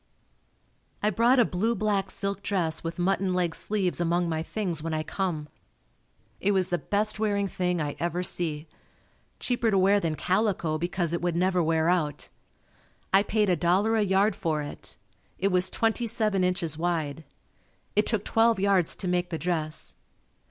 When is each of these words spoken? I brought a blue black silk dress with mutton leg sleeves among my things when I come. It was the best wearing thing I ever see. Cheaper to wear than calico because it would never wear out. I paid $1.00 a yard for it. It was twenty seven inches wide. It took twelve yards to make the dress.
I 1.03 1.11
brought 1.11 1.37
a 1.37 1.45
blue 1.45 1.75
black 1.75 2.09
silk 2.09 2.41
dress 2.41 2.83
with 2.83 2.97
mutton 2.97 3.35
leg 3.35 3.53
sleeves 3.53 4.01
among 4.01 4.27
my 4.27 4.41
things 4.41 4.81
when 4.81 4.95
I 4.95 5.03
come. 5.03 5.47
It 6.39 6.53
was 6.53 6.69
the 6.69 6.79
best 6.79 7.19
wearing 7.19 7.47
thing 7.47 7.79
I 7.79 7.95
ever 7.99 8.23
see. 8.23 8.65
Cheaper 9.39 9.69
to 9.69 9.77
wear 9.77 9.99
than 9.99 10.15
calico 10.15 10.79
because 10.79 11.13
it 11.13 11.21
would 11.21 11.35
never 11.35 11.61
wear 11.61 11.87
out. 11.87 12.29
I 13.13 13.21
paid 13.21 13.47
$1.00 13.49 13.99
a 13.99 14.03
yard 14.03 14.35
for 14.35 14.63
it. 14.63 14.97
It 15.37 15.49
was 15.49 15.69
twenty 15.69 16.07
seven 16.07 16.43
inches 16.43 16.79
wide. 16.79 17.23
It 17.95 18.07
took 18.07 18.25
twelve 18.25 18.59
yards 18.59 18.95
to 18.95 19.07
make 19.07 19.29
the 19.29 19.37
dress. 19.37 19.93